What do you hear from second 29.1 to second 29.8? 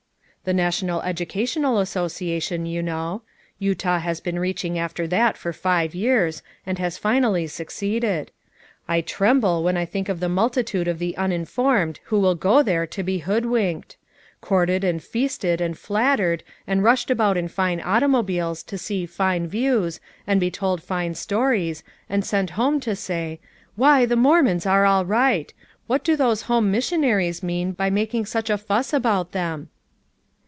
them?'